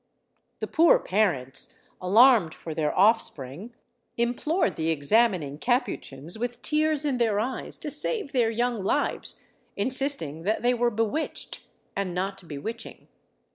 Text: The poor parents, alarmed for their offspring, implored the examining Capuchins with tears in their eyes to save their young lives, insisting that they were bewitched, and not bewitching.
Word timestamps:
The 0.61 0.65
poor 0.67 0.97
parents, 0.97 1.75
alarmed 2.01 2.55
for 2.55 2.73
their 2.73 2.91
offspring, 2.97 3.75
implored 4.17 4.75
the 4.75 4.89
examining 4.89 5.59
Capuchins 5.59 6.39
with 6.39 6.63
tears 6.63 7.05
in 7.05 7.19
their 7.19 7.39
eyes 7.39 7.77
to 7.77 7.91
save 7.91 8.31
their 8.31 8.49
young 8.49 8.83
lives, 8.83 9.43
insisting 9.77 10.41
that 10.41 10.63
they 10.63 10.73
were 10.73 10.89
bewitched, 10.89 11.67
and 11.95 12.15
not 12.15 12.47
bewitching. 12.47 13.09